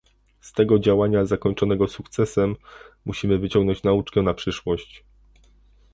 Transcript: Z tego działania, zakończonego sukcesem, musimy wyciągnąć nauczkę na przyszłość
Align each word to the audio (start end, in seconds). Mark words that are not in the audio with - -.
Z 0.41 0.53
tego 0.53 0.79
działania, 0.79 1.25
zakończonego 1.25 1.87
sukcesem, 1.87 2.55
musimy 3.05 3.37
wyciągnąć 3.39 3.83
nauczkę 3.83 4.21
na 4.21 4.33
przyszłość 4.33 5.03